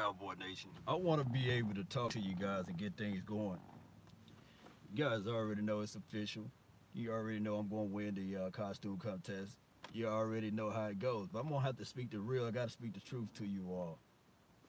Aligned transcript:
Cowboy 0.00 0.32
Nation. 0.38 0.70
I 0.88 0.94
want 0.94 1.22
to 1.22 1.28
be 1.28 1.50
able 1.50 1.74
to 1.74 1.84
talk 1.84 2.12
to 2.12 2.20
you 2.20 2.34
guys 2.34 2.64
and 2.68 2.76
get 2.78 2.96
things 2.96 3.20
going. 3.20 3.58
You 4.94 5.04
guys 5.04 5.26
already 5.26 5.60
know 5.60 5.80
it's 5.80 5.94
official. 5.94 6.44
You 6.94 7.12
already 7.12 7.38
know 7.38 7.56
I'm 7.56 7.68
going 7.68 7.88
to 7.88 7.94
win 7.94 8.14
the 8.14 8.44
uh, 8.46 8.50
costume 8.50 8.96
contest. 8.96 9.58
You 9.92 10.06
already 10.06 10.50
know 10.50 10.70
how 10.70 10.86
it 10.86 10.98
goes. 10.98 11.28
But 11.30 11.40
I'm 11.40 11.48
going 11.48 11.60
to 11.60 11.66
have 11.66 11.76
to 11.76 11.84
speak 11.84 12.12
the 12.12 12.18
real. 12.18 12.46
I 12.46 12.50
got 12.50 12.68
to 12.68 12.72
speak 12.72 12.94
the 12.94 13.00
truth 13.00 13.28
to 13.38 13.44
you 13.44 13.66
all. 13.68 13.98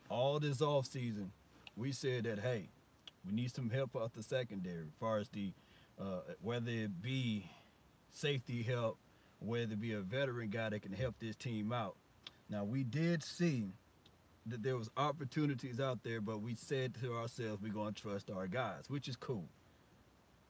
All 0.10 0.38
this 0.38 0.62
off 0.62 0.86
season, 0.86 1.32
we 1.78 1.94
said 1.94 2.26
that, 2.26 2.40
hey, 2.40 2.68
we 3.26 3.32
need 3.32 3.56
some 3.56 3.70
help 3.70 3.96
out 3.96 4.14
the 4.14 4.24
secondary 4.24 4.82
as 4.82 4.94
far 5.00 5.20
as 5.20 5.30
the, 5.30 5.54
uh, 5.98 6.22
whether 6.42 6.72
it 6.72 7.02
be 7.02 7.50
safety 8.12 8.64
help, 8.64 8.98
whether 9.40 9.74
it 9.74 9.80
be 9.80 9.94
a 9.94 10.02
veteran 10.02 10.50
guy 10.50 10.72
that 10.72 10.82
can 10.82 10.92
help 10.92 11.16
this 11.20 11.38
team 11.38 11.72
out. 11.72 11.96
Now, 12.50 12.66
we 12.66 12.84
did 12.84 13.24
see 13.24 13.76
that 14.48 14.64
there 14.64 14.78
was 14.78 14.90
opportunities 14.98 15.80
out 15.80 16.04
there, 16.04 16.22
but 16.22 16.42
we 16.42 16.56
said 16.56 16.96
to 17.02 17.16
ourselves 17.16 17.62
we're 17.62 17.74
going 17.74 17.94
to 17.94 18.02
trust 18.02 18.30
our 18.30 18.48
guys, 18.48 18.84
which 18.90 19.08
is 19.08 19.16
cool. 19.16 19.46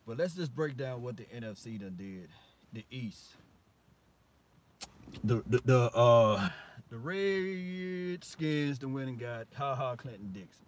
But 0.07 0.17
let's 0.17 0.33
just 0.33 0.53
break 0.55 0.77
down 0.77 1.01
what 1.01 1.17
the 1.17 1.25
NFC 1.25 1.79
done 1.79 1.95
did. 1.97 2.29
The 2.73 2.85
East. 2.89 3.35
The 5.23 5.43
the, 5.45 5.61
the 5.65 5.79
uh 5.91 6.49
the 6.89 6.97
Redskins 6.97 8.79
the 8.79 8.87
winning 8.87 9.17
got 9.17 9.47
Ha 9.55 9.75
Ha 9.75 9.95
Clinton 9.95 10.31
Dixon. 10.31 10.65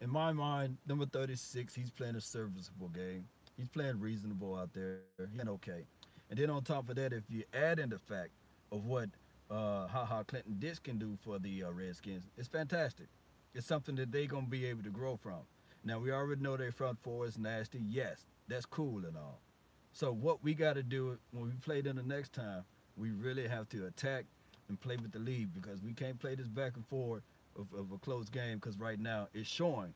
In 0.00 0.10
my 0.10 0.32
mind, 0.32 0.78
number 0.86 1.06
36, 1.06 1.74
he's 1.74 1.90
playing 1.90 2.16
a 2.16 2.20
serviceable 2.20 2.88
game. 2.88 3.24
He's 3.56 3.68
playing 3.68 4.00
reasonable 4.00 4.56
out 4.56 4.72
there. 4.72 4.98
He's 5.32 5.46
okay. 5.46 5.84
And 6.28 6.38
then 6.38 6.50
on 6.50 6.64
top 6.64 6.88
of 6.88 6.96
that, 6.96 7.12
if 7.12 7.22
you 7.28 7.44
add 7.54 7.78
in 7.78 7.90
the 7.90 7.98
fact 7.98 8.30
of 8.72 8.84
what 8.84 9.10
uh, 9.52 10.22
Clinton 10.24 10.56
Dix 10.58 10.78
can 10.78 10.98
do 10.98 11.16
for 11.22 11.38
the 11.38 11.64
uh, 11.64 11.70
Redskins, 11.70 12.24
it's 12.36 12.48
fantastic. 12.48 13.06
It's 13.54 13.66
something 13.66 13.94
that 13.96 14.12
they're 14.12 14.26
going 14.26 14.44
to 14.46 14.50
be 14.50 14.66
able 14.66 14.82
to 14.82 14.90
grow 14.90 15.16
from. 15.16 15.40
Now, 15.84 15.98
we 15.98 16.12
already 16.12 16.40
know 16.40 16.56
their 16.56 16.72
front 16.72 16.98
four 17.02 17.26
is 17.26 17.38
nasty. 17.38 17.80
Yes, 17.88 18.26
that's 18.48 18.64
cool 18.64 19.04
and 19.04 19.16
all. 19.16 19.40
So 19.92 20.12
what 20.12 20.42
we 20.42 20.54
got 20.54 20.74
to 20.74 20.82
do 20.82 21.18
when 21.32 21.44
we 21.44 21.50
play 21.62 21.82
them 21.82 21.96
the 21.96 22.02
next 22.02 22.32
time, 22.32 22.64
we 22.96 23.10
really 23.10 23.46
have 23.46 23.68
to 23.70 23.86
attack 23.86 24.24
and 24.68 24.80
play 24.80 24.96
with 24.96 25.12
the 25.12 25.18
lead 25.18 25.52
because 25.52 25.82
we 25.82 25.92
can't 25.92 26.18
play 26.18 26.34
this 26.34 26.48
back 26.48 26.76
and 26.76 26.86
forth 26.86 27.22
of, 27.58 27.72
of 27.74 27.92
a 27.92 27.98
close 27.98 28.30
game 28.30 28.56
because 28.56 28.78
right 28.78 28.98
now 28.98 29.28
it's 29.34 29.48
showing 29.48 29.92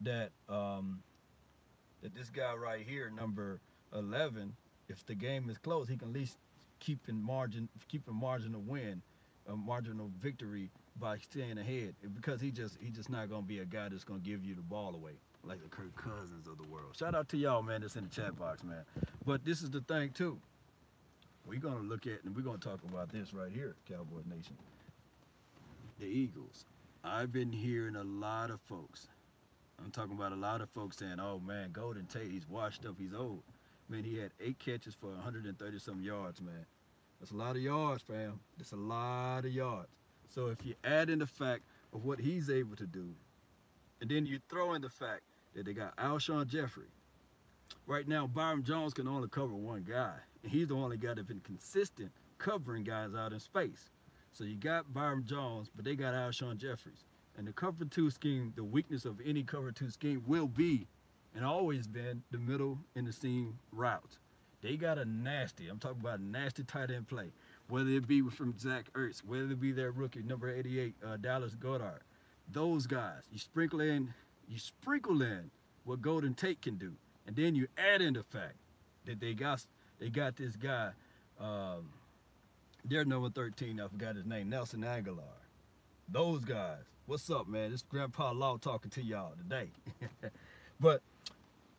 that 0.00 0.30
um, 0.48 1.02
that 2.02 2.14
this 2.14 2.30
guy 2.30 2.54
right 2.54 2.84
here, 2.86 3.10
number 3.14 3.60
11, 3.94 4.56
if 4.88 5.06
the 5.06 5.14
game 5.14 5.48
is 5.48 5.58
close, 5.58 5.88
he 5.88 5.96
can 5.96 6.08
at 6.08 6.14
least 6.14 6.38
keep 6.84 7.08
in 7.08 7.22
margin, 7.22 7.68
keep 7.88 8.06
a 8.08 8.12
margin 8.12 8.54
of 8.54 8.66
win, 8.66 9.02
a 9.48 9.56
margin 9.56 10.00
of 10.00 10.08
victory 10.20 10.70
by 11.00 11.16
staying 11.18 11.58
ahead 11.58 11.94
because 12.14 12.40
he 12.40 12.50
just 12.50 12.76
he 12.80 12.90
just 12.90 13.10
not 13.10 13.30
gonna 13.30 13.42
be 13.42 13.58
a 13.58 13.64
guy 13.64 13.88
that's 13.88 14.04
gonna 14.04 14.20
give 14.20 14.44
you 14.44 14.54
the 14.54 14.62
ball 14.62 14.94
away 14.94 15.12
like 15.42 15.62
the 15.62 15.68
Kirk 15.68 15.94
Cousins 15.96 16.46
of 16.46 16.56
the 16.58 16.68
world. 16.68 16.96
Shout 16.96 17.14
out 17.14 17.28
to 17.30 17.36
y'all, 17.36 17.62
man, 17.62 17.80
that's 17.80 17.96
in 17.96 18.04
the 18.04 18.10
chat 18.10 18.38
box, 18.38 18.62
man. 18.62 18.84
But 19.24 19.44
this 19.44 19.62
is 19.62 19.70
the 19.70 19.80
thing 19.80 20.10
too. 20.10 20.38
We're 21.46 21.60
gonna 21.60 21.80
look 21.80 22.06
at 22.06 22.24
and 22.24 22.34
we're 22.36 22.42
gonna 22.42 22.58
talk 22.58 22.80
about 22.84 23.10
this 23.10 23.34
right 23.34 23.50
here, 23.52 23.74
Cowboy 23.88 24.22
Nation. 24.28 24.56
The 25.98 26.06
Eagles. 26.06 26.64
I've 27.02 27.32
been 27.32 27.52
hearing 27.52 27.96
a 27.96 28.04
lot 28.04 28.50
of 28.50 28.60
folks. 28.62 29.08
I'm 29.82 29.90
talking 29.90 30.14
about 30.16 30.32
a 30.32 30.36
lot 30.36 30.60
of 30.60 30.70
folks 30.70 30.96
saying, 30.98 31.18
"Oh 31.20 31.38
man, 31.38 31.72
Golden 31.72 32.06
Tate, 32.06 32.30
he's 32.30 32.48
washed 32.48 32.86
up, 32.86 32.94
he's 32.98 33.12
old." 33.12 33.42
Man, 33.88 34.04
he 34.04 34.16
had 34.16 34.32
eight 34.40 34.58
catches 34.58 34.94
for 34.94 35.08
130 35.08 35.78
some 35.78 36.00
yards, 36.00 36.40
man. 36.40 36.64
That's 37.24 37.32
a 37.32 37.36
lot 37.38 37.56
of 37.56 37.62
yards, 37.62 38.02
fam. 38.02 38.38
That's 38.58 38.72
a 38.72 38.76
lot 38.76 39.46
of 39.46 39.50
yards. 39.50 39.88
So 40.28 40.48
if 40.48 40.58
you 40.62 40.74
add 40.84 41.08
in 41.08 41.20
the 41.20 41.26
fact 41.26 41.62
of 41.94 42.04
what 42.04 42.20
he's 42.20 42.50
able 42.50 42.76
to 42.76 42.86
do, 42.86 43.14
and 44.02 44.10
then 44.10 44.26
you 44.26 44.40
throw 44.50 44.74
in 44.74 44.82
the 44.82 44.90
fact 44.90 45.22
that 45.54 45.64
they 45.64 45.72
got 45.72 45.96
Alshon 45.96 46.46
Jeffery. 46.48 46.90
Right 47.86 48.06
now, 48.06 48.26
Byron 48.26 48.62
Jones 48.62 48.92
can 48.92 49.08
only 49.08 49.28
cover 49.28 49.54
one 49.54 49.86
guy, 49.88 50.12
and 50.42 50.52
he's 50.52 50.68
the 50.68 50.74
only 50.74 50.98
guy 50.98 51.14
that's 51.14 51.26
been 51.26 51.40
consistent 51.40 52.12
covering 52.36 52.84
guys 52.84 53.14
out 53.14 53.32
in 53.32 53.40
space. 53.40 53.88
So 54.32 54.44
you 54.44 54.56
got 54.56 54.92
Byron 54.92 55.24
Jones, 55.24 55.70
but 55.74 55.86
they 55.86 55.96
got 55.96 56.12
Alshon 56.12 56.58
Jeffries. 56.58 57.06
And 57.38 57.46
the 57.46 57.54
cover 57.54 57.86
two 57.86 58.10
scheme, 58.10 58.52
the 58.54 58.64
weakness 58.64 59.06
of 59.06 59.18
any 59.24 59.44
cover 59.44 59.72
two 59.72 59.88
scheme 59.88 60.22
will 60.26 60.46
be, 60.46 60.88
and 61.34 61.42
always 61.42 61.86
been, 61.86 62.22
the 62.30 62.38
middle 62.38 62.80
and 62.94 63.06
the 63.06 63.14
seam 63.14 63.60
routes. 63.72 64.18
They 64.64 64.78
got 64.78 64.96
a 64.96 65.04
nasty, 65.04 65.68
I'm 65.68 65.78
talking 65.78 66.00
about 66.00 66.20
nasty 66.22 66.64
tight 66.64 66.90
end 66.90 67.06
play, 67.06 67.32
whether 67.68 67.90
it 67.90 68.08
be 68.08 68.22
from 68.22 68.58
Zach 68.58 68.90
Ertz, 68.94 69.22
whether 69.22 69.42
it 69.42 69.60
be 69.60 69.72
their 69.72 69.90
rookie, 69.90 70.22
number 70.22 70.48
88, 70.50 70.94
uh, 71.06 71.16
Dallas 71.18 71.54
Goedert. 71.54 72.00
Those 72.50 72.86
guys, 72.86 73.24
you 73.30 73.38
sprinkle 73.38 73.82
in, 73.82 74.14
you 74.48 74.58
sprinkle 74.58 75.20
in 75.20 75.50
what 75.84 76.00
Golden 76.00 76.32
Tate 76.32 76.62
can 76.62 76.76
do. 76.76 76.94
And 77.26 77.36
then 77.36 77.54
you 77.54 77.68
add 77.76 78.00
in 78.00 78.14
the 78.14 78.22
fact 78.22 78.54
that 79.04 79.20
they 79.20 79.34
got 79.34 79.66
they 79.98 80.08
got 80.08 80.36
this 80.36 80.56
guy, 80.56 80.92
um, 81.38 81.90
their 82.86 83.04
number 83.04 83.28
13, 83.28 83.78
I 83.78 83.88
forgot 83.88 84.16
his 84.16 84.24
name, 84.24 84.48
Nelson 84.48 84.80
Agholor. 84.80 85.42
Those 86.08 86.42
guys. 86.42 86.84
What's 87.04 87.28
up, 87.28 87.46
man? 87.46 87.70
This 87.70 87.82
Grandpa 87.82 88.32
Law 88.32 88.56
talking 88.56 88.90
to 88.92 89.02
y'all 89.02 89.34
today. 89.36 89.68
but 90.80 91.02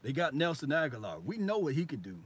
they 0.03 0.11
got 0.13 0.35
Nelson 0.35 0.69
Agholor. 0.69 1.23
We 1.23 1.39
know 1.39 1.57
what 1.57 1.73
he 1.73 1.87
can 1.87 2.01
do. 2.01 2.19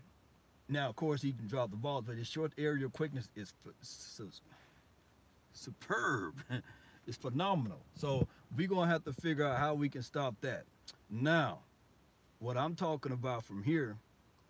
Now, 0.69 0.87
of 0.87 0.95
course, 0.95 1.21
he 1.21 1.31
can 1.33 1.47
drop 1.47 1.71
the 1.71 1.77
ball, 1.77 2.01
but 2.03 2.15
his 2.15 2.27
short 2.27 2.53
area 2.57 2.87
quickness 2.87 3.27
is 3.35 3.53
superb. 5.51 6.35
it's 7.07 7.17
phenomenal. 7.17 7.79
So 7.95 8.27
we're 8.55 8.67
going 8.67 8.87
to 8.87 8.93
have 8.93 9.03
to 9.05 9.13
figure 9.13 9.45
out 9.45 9.57
how 9.57 9.73
we 9.73 9.89
can 9.89 10.03
stop 10.03 10.35
that. 10.41 10.65
Now, 11.09 11.59
what 12.37 12.55
I'm 12.55 12.75
talking 12.75 13.11
about 13.11 13.43
from 13.43 13.63
here, 13.63 13.97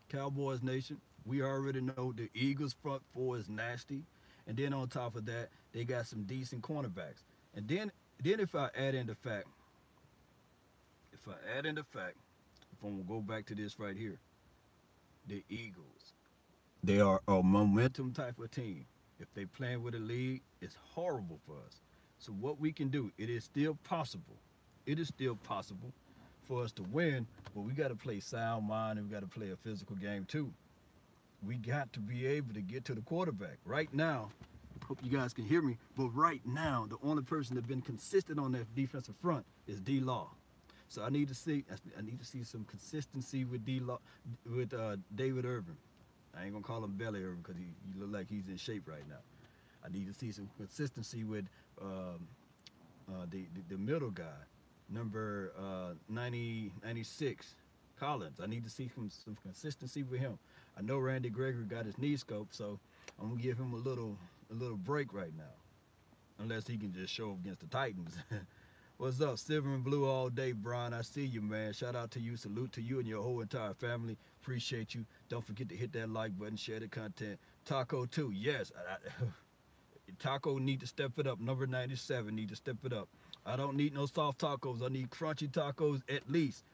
Cowboys 0.09 0.61
Nation, 0.61 0.99
we 1.25 1.41
already 1.41 1.81
know 1.81 2.13
the 2.15 2.29
Eagles 2.33 2.75
front 2.81 3.01
four 3.13 3.37
is 3.37 3.47
nasty. 3.47 4.03
And 4.45 4.57
then 4.57 4.73
on 4.73 4.89
top 4.89 5.15
of 5.15 5.25
that, 5.27 5.49
they 5.71 5.85
got 5.85 6.07
some 6.07 6.23
decent 6.23 6.63
cornerbacks. 6.63 7.23
And 7.55 7.67
then 7.67 7.91
then 8.21 8.39
if 8.39 8.53
I 8.55 8.69
add 8.75 8.95
in 8.95 9.07
the 9.07 9.15
fact, 9.15 9.47
if 11.13 11.27
I 11.27 11.57
add 11.57 11.65
in 11.65 11.75
the 11.75 11.83
fact, 11.83 12.15
if 12.73 12.83
I'm 12.83 12.91
gonna 12.91 13.03
go 13.03 13.21
back 13.21 13.45
to 13.47 13.55
this 13.55 13.79
right 13.79 13.95
here, 13.95 14.19
the 15.27 15.43
Eagles, 15.49 16.13
they 16.83 16.99
are 16.99 17.21
a 17.27 17.43
momentum 17.43 18.13
type 18.13 18.39
of 18.39 18.51
team. 18.51 18.85
If 19.19 19.33
they 19.33 19.45
playing 19.45 19.83
with 19.83 19.95
a 19.95 19.99
lead, 19.99 20.41
it's 20.61 20.77
horrible 20.93 21.39
for 21.45 21.53
us. 21.65 21.81
So 22.19 22.31
what 22.31 22.59
we 22.59 22.71
can 22.71 22.89
do, 22.89 23.11
it 23.17 23.29
is 23.29 23.43
still 23.43 23.77
possible. 23.83 24.37
It 24.85 24.99
is 24.99 25.07
still 25.09 25.35
possible 25.35 25.93
for 26.47 26.63
us 26.63 26.71
to 26.73 26.83
win, 26.83 27.27
but 27.53 27.61
we 27.61 27.73
got 27.73 27.89
to 27.89 27.95
play 27.95 28.19
sound 28.19 28.67
mind 28.67 28.97
and 28.97 29.07
we 29.07 29.13
got 29.13 29.21
to 29.21 29.27
play 29.27 29.51
a 29.51 29.55
physical 29.55 29.95
game 29.95 30.25
too. 30.25 30.51
We 31.45 31.55
got 31.55 31.93
to 31.93 31.99
be 31.99 32.25
able 32.25 32.53
to 32.53 32.61
get 32.61 32.85
to 32.85 32.95
the 32.95 33.01
quarterback. 33.01 33.57
Right 33.65 33.93
now, 33.93 34.29
hope 34.87 34.99
you 35.03 35.09
guys 35.09 35.33
can 35.33 35.45
hear 35.45 35.61
me, 35.61 35.77
but 35.95 36.09
right 36.09 36.41
now, 36.45 36.87
the 36.89 36.97
only 37.07 37.23
person 37.23 37.55
that's 37.55 37.67
been 37.67 37.81
consistent 37.81 38.39
on 38.39 38.51
that 38.53 38.73
defensive 38.75 39.15
front 39.21 39.45
is 39.67 39.79
D 39.79 39.99
Law. 39.99 40.31
So 40.89 41.03
I 41.03 41.09
need 41.09 41.27
to 41.27 41.35
see 41.35 41.63
I 41.97 42.01
need 42.01 42.19
to 42.19 42.25
see 42.25 42.43
some 42.43 42.65
consistency 42.65 43.45
with 43.45 43.63
D 43.63 43.79
with 44.45 44.73
uh, 44.73 44.97
David 45.15 45.45
Irving. 45.45 45.77
I 46.37 46.43
ain't 46.43 46.53
gonna 46.53 46.63
call 46.63 46.83
him 46.83 46.93
Belly 46.97 47.23
Irving 47.23 47.43
because 47.43 47.57
he, 47.57 47.65
he 47.85 47.99
look 47.99 48.11
like 48.11 48.27
he's 48.27 48.47
in 48.47 48.57
shape 48.57 48.87
right 48.87 49.07
now. 49.07 49.21
I 49.85 49.89
need 49.89 50.07
to 50.07 50.13
see 50.13 50.31
some 50.31 50.49
consistency 50.57 51.23
with 51.23 51.45
um, 51.81 52.27
uh, 53.07 53.25
the, 53.29 53.45
the, 53.53 53.75
the 53.75 53.77
middle 53.77 54.09
guy, 54.11 54.25
number 54.89 55.53
uh, 55.57 55.93
90, 56.09 56.71
96, 56.83 57.55
Collins. 57.99 58.39
I 58.41 58.47
need 58.47 58.63
to 58.65 58.69
see 58.69 58.89
some, 58.93 59.09
some 59.09 59.37
consistency 59.41 60.03
with 60.03 60.19
him. 60.19 60.37
I 60.77 60.81
know 60.81 60.97
Randy 60.97 61.29
Gregory 61.29 61.63
got 61.63 61.85
his 61.85 61.97
knee 61.97 62.15
scoped, 62.15 62.51
so 62.53 62.79
I'm 63.19 63.29
gonna 63.29 63.41
give 63.41 63.57
him 63.57 63.73
a 63.73 63.77
little 63.77 64.17
a 64.51 64.55
little 64.55 64.77
break 64.77 65.13
right 65.13 65.35
now, 65.37 65.53
unless 66.39 66.67
he 66.67 66.77
can 66.77 66.93
just 66.93 67.13
show 67.13 67.31
up 67.31 67.39
against 67.41 67.59
the 67.59 67.67
Titans. 67.67 68.17
What's 68.99 69.21
up, 69.21 69.39
Silver 69.39 69.73
and 69.73 69.81
Blue 69.81 70.05
all 70.05 70.27
day, 70.27 70.51
Brian? 70.51 70.93
I 70.93 71.03
see 71.03 71.23
you, 71.23 71.39
man. 71.39 71.71
Shout 71.71 71.95
out 71.95 72.11
to 72.11 72.19
you. 72.19 72.35
Salute 72.35 72.73
to 72.73 72.81
you 72.81 72.99
and 72.99 73.07
your 73.07 73.23
whole 73.23 73.39
entire 73.39 73.73
family. 73.73 74.17
Appreciate 74.41 74.93
you. 74.93 75.05
Don't 75.29 75.41
forget 75.41 75.69
to 75.69 75.75
hit 75.77 75.93
that 75.93 76.09
like 76.09 76.37
button, 76.37 76.57
share 76.57 76.81
the 76.81 76.89
content. 76.89 77.39
Taco 77.63 78.05
too. 78.05 78.33
Yes, 78.35 78.73
I, 78.77 79.23
Taco 80.19 80.57
need 80.57 80.81
to 80.81 80.85
step 80.85 81.13
it 81.17 81.27
up. 81.27 81.39
Number 81.39 81.65
97 81.65 82.35
need 82.35 82.49
to 82.49 82.57
step 82.57 82.75
it 82.83 82.91
up. 82.91 83.07
I 83.45 83.55
don't 83.55 83.77
need 83.77 83.93
no 83.93 84.05
soft 84.05 84.41
tacos. 84.41 84.83
I 84.83 84.89
need 84.89 85.09
crunchy 85.11 85.49
tacos 85.49 86.01
at 86.13 86.29
least. 86.29 86.65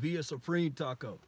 Be 0.00 0.16
a 0.16 0.24
supreme 0.24 0.72
taco. 0.72 1.20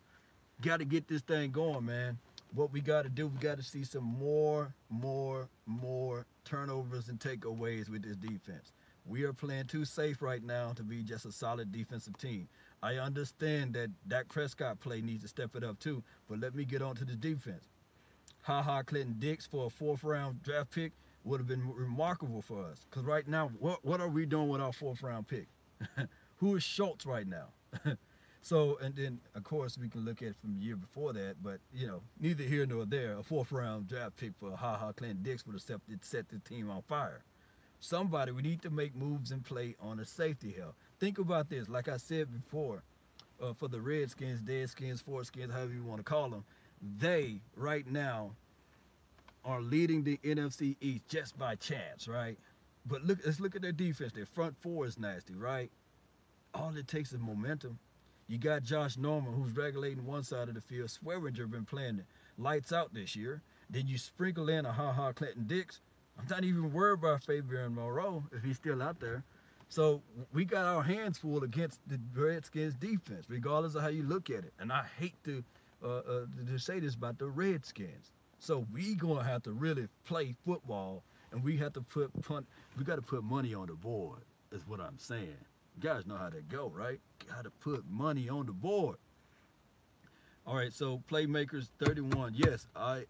Got 0.60 0.78
to 0.78 0.84
get 0.84 1.06
this 1.06 1.22
thing 1.22 1.52
going, 1.52 1.86
man. 1.86 2.18
What 2.56 2.72
we 2.72 2.80
got 2.80 3.02
to 3.02 3.08
do, 3.08 3.28
we 3.28 3.38
got 3.38 3.58
to 3.58 3.62
see 3.62 3.84
some 3.84 4.02
more, 4.02 4.74
more, 4.90 5.48
more 5.64 6.26
turnovers 6.44 7.08
and 7.08 7.20
takeaways 7.20 7.88
with 7.88 8.02
this 8.02 8.16
defense. 8.16 8.72
We 9.06 9.24
are 9.24 9.32
playing 9.32 9.66
too 9.66 9.84
safe 9.84 10.22
right 10.22 10.42
now 10.42 10.72
to 10.72 10.82
be 10.82 11.02
just 11.02 11.26
a 11.26 11.32
solid 11.32 11.72
defensive 11.72 12.16
team. 12.16 12.48
I 12.82 12.94
understand 12.94 13.74
that 13.74 13.90
Dak 14.08 14.28
Prescott 14.28 14.80
play 14.80 15.00
needs 15.02 15.22
to 15.22 15.28
step 15.28 15.54
it 15.56 15.64
up 15.64 15.78
too, 15.78 16.02
but 16.28 16.40
let 16.40 16.54
me 16.54 16.64
get 16.64 16.82
on 16.82 16.96
to 16.96 17.04
the 17.04 17.16
defense. 17.16 17.64
Ha 18.42 18.62
ha 18.62 18.82
Clinton 18.82 19.16
Dix 19.18 19.46
for 19.46 19.66
a 19.66 19.70
fourth 19.70 20.04
round 20.04 20.42
draft 20.42 20.70
pick 20.70 20.92
would 21.24 21.40
have 21.40 21.46
been 21.46 21.66
remarkable 21.74 22.42
for 22.42 22.64
us. 22.64 22.86
Because 22.88 23.04
right 23.04 23.26
now, 23.26 23.50
what, 23.58 23.84
what 23.84 24.00
are 24.00 24.08
we 24.08 24.26
doing 24.26 24.48
with 24.48 24.60
our 24.60 24.72
fourth 24.72 25.02
round 25.02 25.26
pick? 25.28 25.48
Who 26.36 26.56
is 26.56 26.62
Schultz 26.62 27.06
right 27.06 27.26
now? 27.26 27.48
so, 28.42 28.78
and 28.82 28.94
then, 28.94 29.20
of 29.34 29.44
course, 29.44 29.78
we 29.78 29.88
can 29.88 30.04
look 30.04 30.22
at 30.22 30.36
from 30.36 30.54
the 30.54 30.60
year 30.60 30.76
before 30.76 31.12
that, 31.14 31.36
but, 31.42 31.60
you 31.72 31.86
know, 31.86 32.02
neither 32.20 32.44
here 32.44 32.66
nor 32.66 32.84
there. 32.84 33.18
A 33.18 33.22
fourth 33.22 33.52
round 33.52 33.88
draft 33.88 34.18
pick 34.18 34.32
for 34.38 34.54
Ha 34.56 34.76
Ha 34.76 34.92
Clinton 34.92 35.22
Dix 35.22 35.46
would 35.46 35.54
have 35.54 35.62
set, 35.62 35.80
set 36.02 36.28
the 36.28 36.38
team 36.38 36.70
on 36.70 36.82
fire. 36.82 37.22
Somebody, 37.80 38.32
we 38.32 38.42
need 38.42 38.62
to 38.62 38.70
make 38.70 38.94
moves 38.94 39.30
and 39.30 39.44
play 39.44 39.76
on 39.80 40.00
a 40.00 40.04
safety 40.04 40.50
hill. 40.50 40.74
Think 40.98 41.18
about 41.18 41.50
this. 41.50 41.68
Like 41.68 41.88
I 41.88 41.98
said 41.98 42.32
before, 42.32 42.82
uh, 43.42 43.52
for 43.52 43.68
the 43.68 43.80
Redskins, 43.80 44.40
Deadskins, 44.40 45.02
Foreskins, 45.02 45.52
however 45.52 45.72
you 45.72 45.84
want 45.84 45.98
to 45.98 46.04
call 46.04 46.30
them, 46.30 46.44
they 46.98 47.40
right 47.56 47.86
now 47.86 48.32
are 49.44 49.60
leading 49.60 50.02
the 50.02 50.18
NFC 50.24 50.76
East 50.80 51.02
just 51.08 51.38
by 51.38 51.54
chance, 51.56 52.08
right? 52.08 52.38
But 52.86 53.04
look, 53.04 53.18
let's 53.24 53.40
look 53.40 53.56
at 53.56 53.62
their 53.62 53.72
defense. 53.72 54.12
Their 54.12 54.26
front 54.26 54.56
four 54.60 54.86
is 54.86 54.98
nasty, 54.98 55.34
right? 55.34 55.70
All 56.54 56.74
it 56.76 56.88
takes 56.88 57.12
is 57.12 57.18
momentum. 57.18 57.78
You 58.26 58.38
got 58.38 58.62
Josh 58.62 58.96
Norman, 58.96 59.34
who's 59.34 59.54
regulating 59.54 60.06
one 60.06 60.22
side 60.22 60.48
of 60.48 60.54
the 60.54 60.60
field. 60.60 60.88
Swearinger 60.88 61.50
been 61.50 61.66
playing 61.66 62.02
lights 62.38 62.72
out 62.72 62.94
this 62.94 63.14
year. 63.14 63.42
Then 63.68 63.86
you 63.86 63.98
sprinkle 63.98 64.48
in 64.48 64.64
a 64.64 64.72
Ha 64.72 64.92
Ha 64.92 65.12
Clinton 65.12 65.44
Dix. 65.46 65.80
I'm 66.18 66.26
not 66.28 66.44
even 66.44 66.72
worried 66.72 67.00
about 67.00 67.24
Fabian 67.24 67.74
Moreau 67.74 68.24
if 68.32 68.42
he's 68.42 68.56
still 68.56 68.82
out 68.82 69.00
there. 69.00 69.24
So 69.68 70.02
we 70.32 70.44
got 70.44 70.66
our 70.66 70.82
hands 70.82 71.18
full 71.18 71.42
against 71.42 71.80
the 71.88 71.98
Redskins 72.14 72.74
defense, 72.74 73.26
regardless 73.28 73.74
of 73.74 73.82
how 73.82 73.88
you 73.88 74.02
look 74.04 74.30
at 74.30 74.44
it. 74.44 74.52
And 74.58 74.72
I 74.72 74.84
hate 74.98 75.14
to 75.24 75.42
uh, 75.84 75.88
uh, 75.88 76.26
to 76.46 76.58
say 76.58 76.80
this 76.80 76.94
about 76.94 77.18
the 77.18 77.26
Redskins. 77.26 78.12
So 78.38 78.66
we 78.72 78.94
gonna 78.94 79.24
have 79.24 79.42
to 79.44 79.52
really 79.52 79.88
play 80.04 80.34
football, 80.46 81.02
and 81.32 81.42
we 81.42 81.56
have 81.58 81.72
to 81.74 81.80
put 81.80 82.10
punt. 82.22 82.46
We 82.78 82.84
got 82.84 82.96
to 82.96 83.02
put 83.02 83.24
money 83.24 83.54
on 83.54 83.66
the 83.66 83.74
board. 83.74 84.20
Is 84.52 84.62
what 84.66 84.80
I'm 84.80 84.96
saying. 84.96 85.36
You 85.76 85.82
guys 85.82 86.06
know 86.06 86.16
how 86.16 86.28
to 86.30 86.40
go, 86.42 86.72
right? 86.74 87.00
Got 87.28 87.44
to 87.44 87.50
put 87.50 87.84
money 87.90 88.28
on 88.28 88.46
the 88.46 88.52
board. 88.52 88.96
All 90.46 90.54
right, 90.54 90.72
so 90.72 91.02
playmakers 91.10 91.68
31. 91.82 92.34
Yes, 92.36 92.66
I 92.76 93.04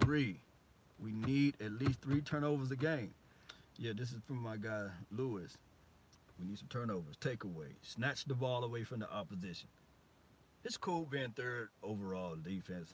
agree. 0.00 0.40
We 1.02 1.12
need 1.12 1.54
at 1.60 1.72
least 1.72 2.00
three 2.00 2.20
turnovers 2.20 2.70
a 2.70 2.76
game. 2.76 3.14
Yeah, 3.78 3.92
this 3.96 4.10
is 4.10 4.20
from 4.26 4.42
my 4.42 4.56
guy 4.56 4.88
Lewis. 5.10 5.56
We 6.38 6.46
need 6.46 6.58
some 6.58 6.68
turnovers, 6.68 7.16
takeaway, 7.20 7.74
snatch 7.82 8.24
the 8.24 8.34
ball 8.34 8.64
away 8.64 8.84
from 8.84 9.00
the 9.00 9.12
opposition. 9.12 9.68
It's 10.64 10.76
cool 10.76 11.06
being 11.10 11.30
third 11.30 11.68
overall 11.82 12.36
defense. 12.36 12.92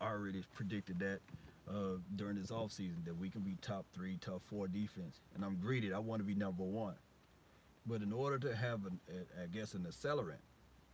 I 0.00 0.08
already 0.08 0.44
predicted 0.54 0.98
that 1.00 1.20
uh, 1.68 1.98
during 2.16 2.36
this 2.36 2.50
offseason 2.50 3.04
that 3.04 3.16
we 3.16 3.30
can 3.30 3.40
be 3.40 3.56
top 3.60 3.84
three, 3.94 4.16
top 4.20 4.42
four 4.42 4.68
defense. 4.68 5.20
And 5.34 5.44
I'm 5.44 5.56
greedy. 5.56 5.92
I 5.92 5.98
want 5.98 6.20
to 6.20 6.24
be 6.24 6.34
number 6.34 6.62
one. 6.62 6.94
But 7.86 8.02
in 8.02 8.12
order 8.12 8.38
to 8.38 8.54
have, 8.54 8.84
an, 8.86 9.00
I 9.42 9.46
guess, 9.46 9.74
an 9.74 9.86
accelerant, 9.88 10.42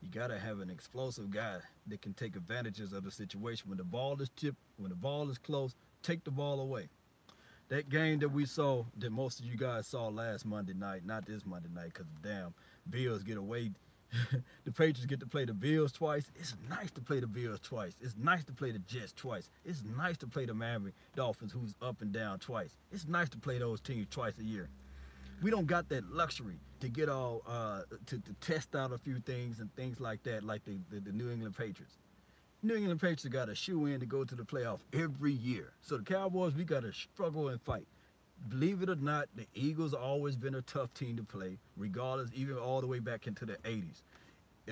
you 0.00 0.08
got 0.08 0.28
to 0.28 0.38
have 0.38 0.60
an 0.60 0.70
explosive 0.70 1.30
guy 1.30 1.58
that 1.88 2.02
can 2.02 2.14
take 2.14 2.36
advantages 2.36 2.92
of 2.92 3.04
the 3.04 3.10
situation. 3.10 3.68
When 3.68 3.78
the 3.78 3.84
ball 3.84 4.20
is 4.20 4.30
tipped, 4.36 4.58
when 4.76 4.90
the 4.90 4.96
ball 4.96 5.28
is 5.30 5.38
close, 5.38 5.74
take 6.04 6.24
the 6.24 6.30
ball 6.30 6.60
away 6.60 6.88
that 7.68 7.88
game 7.88 8.18
that 8.20 8.28
we 8.28 8.44
saw 8.44 8.84
that 8.98 9.10
most 9.10 9.40
of 9.40 9.46
you 9.46 9.56
guys 9.56 9.86
saw 9.86 10.08
last 10.08 10.44
Monday 10.44 10.74
night, 10.74 11.04
not 11.04 11.26
this 11.26 11.44
Monday 11.46 11.68
night, 11.74 11.92
because 11.92 12.06
damn 12.22 12.54
Bills 12.88 13.22
get 13.22 13.36
away. 13.36 13.70
the 14.64 14.70
Patriots 14.70 15.06
get 15.06 15.18
to 15.20 15.26
play 15.26 15.44
the 15.44 15.54
Bills 15.54 15.90
twice. 15.90 16.30
It's 16.36 16.54
nice 16.68 16.90
to 16.92 17.00
play 17.00 17.20
the 17.20 17.26
Bills 17.26 17.58
twice. 17.60 17.94
It's 18.00 18.14
nice 18.16 18.44
to 18.44 18.52
play 18.52 18.70
the 18.70 18.78
Jets 18.80 19.12
twice. 19.12 19.50
It's 19.64 19.82
nice 19.82 20.16
to 20.18 20.28
play 20.28 20.46
the 20.46 20.54
Miami 20.54 20.92
Dolphins, 21.16 21.52
who's 21.52 21.74
up 21.82 22.00
and 22.00 22.12
down 22.12 22.38
twice. 22.38 22.76
It's 22.92 23.08
nice 23.08 23.28
to 23.30 23.38
play 23.38 23.58
those 23.58 23.80
teams 23.80 24.06
twice 24.10 24.38
a 24.38 24.44
year. 24.44 24.68
We 25.42 25.50
don't 25.50 25.66
got 25.66 25.88
that 25.88 26.12
luxury 26.12 26.60
to 26.78 26.88
get 26.88 27.08
all 27.08 27.42
uh, 27.48 27.82
to, 28.06 28.18
to 28.18 28.32
test 28.40 28.76
out 28.76 28.92
a 28.92 28.98
few 28.98 29.18
things 29.18 29.58
and 29.58 29.74
things 29.74 30.00
like 30.00 30.22
that, 30.24 30.44
like 30.44 30.64
the, 30.64 30.78
the, 30.90 31.00
the 31.00 31.12
New 31.12 31.30
England 31.30 31.56
Patriots. 31.56 31.98
New 32.64 32.76
England 32.76 32.98
Patriots 32.98 33.26
got 33.26 33.50
a 33.50 33.54
shoe 33.54 33.84
in 33.84 34.00
to 34.00 34.06
go 34.06 34.24
to 34.24 34.34
the 34.34 34.42
playoff 34.42 34.78
every 34.94 35.32
year. 35.32 35.74
So 35.82 35.98
the 35.98 36.02
Cowboys, 36.02 36.54
we 36.54 36.64
got 36.64 36.82
to 36.82 36.94
struggle 36.94 37.48
and 37.48 37.60
fight. 37.60 37.86
Believe 38.48 38.82
it 38.82 38.88
or 38.88 38.96
not, 38.96 39.28
the 39.36 39.46
Eagles 39.54 39.92
always 39.92 40.34
been 40.34 40.54
a 40.54 40.62
tough 40.62 40.94
team 40.94 41.18
to 41.18 41.24
play, 41.24 41.58
regardless, 41.76 42.30
even 42.32 42.56
all 42.56 42.80
the 42.80 42.86
way 42.86 43.00
back 43.00 43.26
into 43.26 43.44
the 43.44 43.56
80s. 43.64 44.00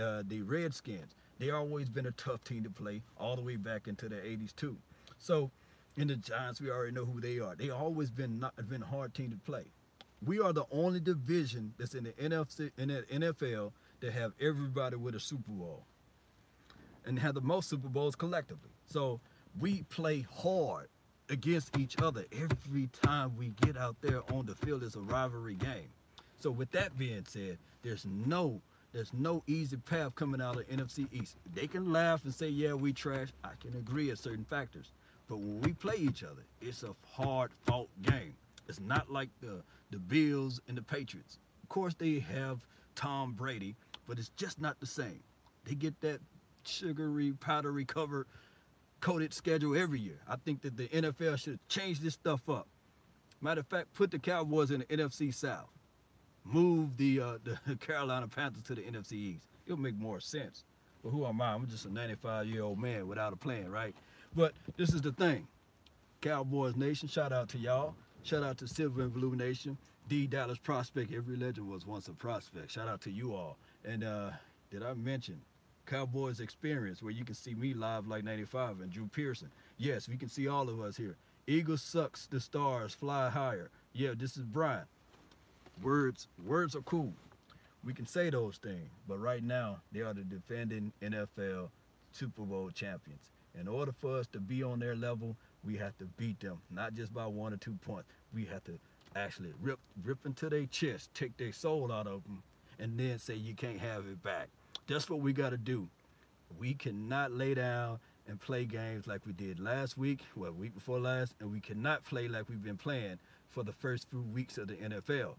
Uh, 0.00 0.22
the 0.26 0.40
Redskins, 0.40 1.14
they 1.38 1.50
always 1.50 1.90
been 1.90 2.06
a 2.06 2.12
tough 2.12 2.42
team 2.44 2.64
to 2.64 2.70
play, 2.70 3.02
all 3.18 3.36
the 3.36 3.42
way 3.42 3.56
back 3.56 3.86
into 3.86 4.08
the 4.08 4.16
80s 4.16 4.56
too. 4.56 4.78
So, 5.18 5.50
in 5.94 6.08
the 6.08 6.16
Giants, 6.16 6.62
we 6.62 6.70
already 6.70 6.92
know 6.92 7.04
who 7.04 7.20
they 7.20 7.40
are. 7.40 7.54
They 7.54 7.68
always 7.68 8.10
been 8.10 8.40
not 8.40 8.56
been 8.70 8.82
a 8.82 8.86
hard 8.86 9.12
team 9.12 9.30
to 9.32 9.36
play. 9.36 9.64
We 10.24 10.40
are 10.40 10.54
the 10.54 10.64
only 10.72 11.00
division 11.00 11.74
that's 11.76 11.94
in 11.94 12.04
the 12.04 12.12
NFC 12.12 12.70
in 12.78 12.88
the 12.88 13.02
NFL 13.12 13.72
that 14.00 14.14
have 14.14 14.32
everybody 14.40 14.96
with 14.96 15.14
a 15.14 15.20
Super 15.20 15.50
Bowl 15.50 15.84
and 17.04 17.18
have 17.18 17.34
the 17.34 17.40
most 17.40 17.68
Super 17.68 17.88
Bowls 17.88 18.16
collectively. 18.16 18.70
So 18.86 19.20
we 19.58 19.82
play 19.84 20.26
hard 20.34 20.88
against 21.28 21.76
each 21.78 22.00
other 22.00 22.24
every 22.32 22.88
time 23.02 23.36
we 23.36 23.52
get 23.60 23.76
out 23.76 23.96
there 24.00 24.22
on 24.32 24.46
the 24.46 24.54
field. 24.54 24.82
It's 24.82 24.96
a 24.96 25.00
rivalry 25.00 25.54
game. 25.54 25.90
So 26.38 26.50
with 26.50 26.70
that 26.72 26.98
being 26.98 27.24
said, 27.28 27.58
there's 27.82 28.06
no 28.06 28.60
there's 28.92 29.12
no 29.14 29.42
easy 29.46 29.78
path 29.78 30.14
coming 30.14 30.42
out 30.42 30.56
of 30.56 30.68
NFC 30.68 31.06
East. 31.12 31.36
They 31.54 31.66
can 31.66 31.92
laugh 31.92 32.24
and 32.24 32.34
say, 32.34 32.48
yeah, 32.48 32.74
we 32.74 32.92
trash. 32.92 33.28
I 33.42 33.52
can 33.58 33.74
agree 33.74 34.10
at 34.10 34.18
certain 34.18 34.44
factors. 34.44 34.92
But 35.28 35.38
when 35.38 35.62
we 35.62 35.72
play 35.72 35.96
each 35.96 36.22
other, 36.22 36.42
it's 36.60 36.82
a 36.82 36.94
hard 37.10 37.52
fought 37.64 37.88
game. 38.02 38.34
It's 38.68 38.80
not 38.80 39.10
like 39.10 39.30
the, 39.40 39.62
the 39.90 39.98
Bills 39.98 40.60
and 40.68 40.76
the 40.76 40.82
Patriots. 40.82 41.38
Of 41.62 41.70
course, 41.70 41.94
they 41.94 42.18
have 42.18 42.66
Tom 42.94 43.32
Brady, 43.32 43.76
but 44.06 44.18
it's 44.18 44.30
just 44.36 44.60
not 44.60 44.78
the 44.78 44.86
same. 44.86 45.22
They 45.64 45.74
get 45.74 45.98
that 46.02 46.20
sugary, 46.66 47.32
powdery 47.32 47.84
covered, 47.84 48.26
coated 49.00 49.32
schedule 49.34 49.76
every 49.76 50.00
year. 50.00 50.20
I 50.28 50.36
think 50.36 50.62
that 50.62 50.76
the 50.76 50.88
NFL 50.88 51.38
should 51.38 51.58
change 51.68 52.00
this 52.00 52.14
stuff 52.14 52.48
up. 52.48 52.66
Matter 53.40 53.60
of 53.60 53.66
fact, 53.66 53.92
put 53.94 54.10
the 54.10 54.18
Cowboys 54.18 54.70
in 54.70 54.80
the 54.80 54.86
NFC 54.86 55.34
South. 55.34 55.70
Move 56.44 56.96
the 56.96 57.20
uh, 57.20 57.38
the 57.66 57.76
Carolina 57.76 58.28
Panthers 58.28 58.62
to 58.64 58.74
the 58.74 58.82
NFC 58.82 59.12
East. 59.12 59.46
It'll 59.66 59.78
make 59.78 59.96
more 59.96 60.20
sense. 60.20 60.64
But 61.02 61.10
who 61.10 61.26
am 61.26 61.40
I? 61.40 61.52
I'm 61.52 61.66
just 61.66 61.84
a 61.84 61.92
95 61.92 62.46
year 62.46 62.62
old 62.62 62.78
man 62.78 63.08
without 63.08 63.32
a 63.32 63.36
plan, 63.36 63.70
right? 63.70 63.94
But 64.34 64.52
this 64.76 64.94
is 64.94 65.02
the 65.02 65.12
thing. 65.12 65.46
Cowboys 66.20 66.76
Nation, 66.76 67.08
shout 67.08 67.32
out 67.32 67.48
to 67.50 67.58
y'all. 67.58 67.94
Shout 68.22 68.44
out 68.44 68.58
to 68.58 68.68
Silver 68.68 69.02
and 69.02 69.12
Blue 69.12 69.34
Nation. 69.34 69.76
D 70.08 70.26
Dallas 70.28 70.58
Prospect. 70.58 71.12
Every 71.12 71.36
legend 71.36 71.68
was 71.68 71.86
once 71.86 72.06
a 72.08 72.12
prospect. 72.12 72.70
Shout 72.70 72.86
out 72.88 73.00
to 73.02 73.10
you 73.10 73.34
all. 73.34 73.56
And 73.84 74.04
uh, 74.04 74.30
did 74.70 74.84
I 74.84 74.94
mention 74.94 75.40
Cowboys 75.86 76.40
experience 76.40 77.02
where 77.02 77.12
you 77.12 77.24
can 77.24 77.34
see 77.34 77.54
me 77.54 77.74
live 77.74 78.06
like 78.06 78.24
95 78.24 78.80
and 78.80 78.90
Drew 78.90 79.06
Pearson. 79.06 79.50
Yes, 79.78 80.08
we 80.08 80.16
can 80.16 80.28
see 80.28 80.48
all 80.48 80.68
of 80.68 80.80
us 80.80 80.96
here. 80.96 81.16
Eagles 81.46 81.82
sucks, 81.82 82.26
the 82.26 82.40
stars 82.40 82.94
fly 82.94 83.28
higher. 83.28 83.70
Yeah, 83.92 84.12
this 84.16 84.36
is 84.36 84.44
Brian. 84.44 84.84
Words, 85.82 86.28
words 86.44 86.76
are 86.76 86.82
cool. 86.82 87.12
We 87.84 87.92
can 87.92 88.06
say 88.06 88.30
those 88.30 88.58
things, 88.58 88.90
but 89.08 89.18
right 89.18 89.42
now 89.42 89.80
they 89.90 90.00
are 90.00 90.14
the 90.14 90.22
defending 90.22 90.92
NFL 91.02 91.70
Super 92.12 92.42
Bowl 92.42 92.70
champions. 92.72 93.32
In 93.58 93.66
order 93.66 93.92
for 93.92 94.18
us 94.18 94.26
to 94.28 94.40
be 94.40 94.62
on 94.62 94.78
their 94.78 94.94
level, 94.94 95.36
we 95.64 95.76
have 95.78 95.96
to 95.98 96.04
beat 96.04 96.40
them, 96.40 96.60
not 96.70 96.94
just 96.94 97.12
by 97.12 97.26
one 97.26 97.52
or 97.52 97.56
two 97.56 97.76
points. 97.84 98.08
We 98.32 98.44
have 98.46 98.64
to 98.64 98.78
actually 99.14 99.52
rip 99.60 99.78
rip 100.04 100.24
into 100.24 100.48
their 100.48 100.66
chest, 100.66 101.12
take 101.14 101.36
their 101.36 101.52
soul 101.52 101.92
out 101.92 102.06
of 102.06 102.22
them, 102.22 102.42
and 102.78 102.98
then 102.98 103.18
say 103.18 103.34
you 103.34 103.54
can't 103.54 103.78
have 103.78 104.06
it 104.06 104.22
back. 104.22 104.48
That's 104.88 105.08
what 105.08 105.20
we 105.20 105.32
got 105.32 105.50
to 105.50 105.56
do. 105.56 105.88
We 106.58 106.74
cannot 106.74 107.32
lay 107.32 107.54
down 107.54 108.00
and 108.28 108.40
play 108.40 108.64
games 108.64 109.06
like 109.06 109.26
we 109.26 109.32
did 109.32 109.58
last 109.58 109.96
week, 109.96 110.20
well, 110.36 110.52
week 110.52 110.74
before 110.74 111.00
last, 111.00 111.34
and 111.40 111.50
we 111.50 111.60
cannot 111.60 112.04
play 112.04 112.28
like 112.28 112.48
we've 112.48 112.62
been 112.62 112.76
playing 112.76 113.18
for 113.48 113.62
the 113.62 113.72
first 113.72 114.08
few 114.08 114.22
weeks 114.22 114.58
of 114.58 114.68
the 114.68 114.74
NFL. 114.74 115.34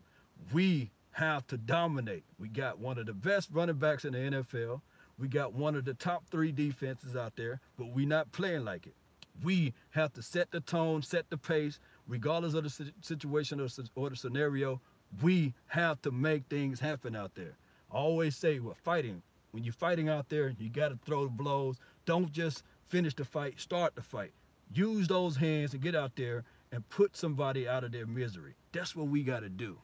We 0.52 0.92
have 1.12 1.46
to 1.48 1.58
dominate. 1.58 2.24
We 2.40 2.48
got 2.48 2.80
one 2.80 2.98
of 2.98 3.06
the 3.06 3.14
best 3.14 3.50
running 3.52 3.76
backs 3.76 4.06
in 4.06 4.14
the 4.14 4.20
NFL. 4.20 4.82
We 5.18 5.28
got 5.28 5.54
one 5.54 5.76
of 5.76 5.86
the 5.86 5.94
top 5.94 6.26
three 6.30 6.52
defenses 6.52 7.16
out 7.16 7.36
there, 7.36 7.60
but 7.78 7.90
we're 7.90 8.08
not 8.08 8.32
playing 8.32 8.66
like 8.66 8.88
it. 8.88 8.96
We 9.44 9.74
have 9.92 10.14
to 10.14 10.22
set 10.22 10.52
the 10.52 10.60
tone, 10.60 11.02
set 11.02 11.30
the 11.30 11.38
pace, 11.38 11.80
regardless 12.08 12.54
of 12.54 12.64
the 12.64 12.94
situation 13.02 13.60
or 13.96 14.10
the 14.10 14.16
scenario. 14.16 14.82
We 15.22 15.54
have 15.68 16.02
to 16.04 16.12
make 16.12 16.46
things 16.50 16.80
happen 16.80 17.16
out 17.16 17.36
there. 17.36 17.58
I 17.92 17.98
always 17.98 18.36
say 18.36 18.60
we're 18.60 18.74
fighting 18.74 19.22
when 19.54 19.64
you're 19.64 19.72
fighting 19.72 20.10
out 20.10 20.30
there, 20.30 20.52
you 20.58 20.70
got 20.70 20.90
to 20.90 20.98
throw 21.06 21.26
the 21.26 21.30
blows. 21.30 21.78
Don't 22.06 22.32
just 22.32 22.64
finish 22.90 23.14
the 23.14 23.24
fight, 23.24 23.60
start 23.60 23.96
the 23.96 24.02
fight. 24.02 24.32
Use 24.74 25.08
those 25.08 25.38
hands 25.38 25.74
and 25.74 25.82
get 25.82 25.96
out 25.96 26.16
there 26.16 26.44
and 26.72 26.90
put 26.90 27.16
somebody 27.16 27.68
out 27.68 27.84
of 27.84 27.92
their 27.92 28.08
misery. 28.08 28.56
That's 28.72 28.96
what 28.96 29.08
we 29.08 29.22
got 29.22 29.42
to 29.42 29.50
do. 29.50 29.78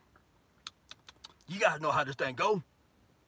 You 1.48 1.60
to 1.60 1.80
know 1.80 1.92
how 1.92 2.04
this 2.04 2.16
thing 2.16 2.34
go. 2.34 2.64